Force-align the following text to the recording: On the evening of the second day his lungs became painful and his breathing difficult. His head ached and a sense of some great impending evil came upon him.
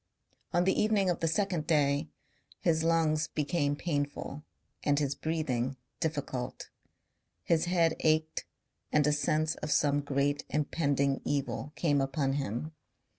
On 0.51 0.63
the 0.63 0.73
evening 0.81 1.11
of 1.11 1.19
the 1.19 1.27
second 1.27 1.67
day 1.67 2.09
his 2.59 2.83
lungs 2.83 3.27
became 3.27 3.75
painful 3.75 4.41
and 4.83 4.97
his 4.97 5.13
breathing 5.13 5.77
difficult. 5.99 6.71
His 7.43 7.65
head 7.65 7.95
ached 7.99 8.43
and 8.91 9.05
a 9.05 9.11
sense 9.13 9.53
of 9.57 9.69
some 9.69 9.99
great 10.01 10.43
impending 10.49 11.21
evil 11.23 11.71
came 11.75 12.01
upon 12.01 12.33
him. 12.33 12.71